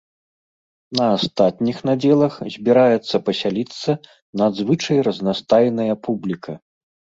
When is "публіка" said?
6.09-6.61